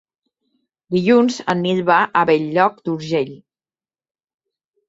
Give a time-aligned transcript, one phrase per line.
[0.95, 3.33] Dilluns en Nil va a Bell-lloc d'Urgell.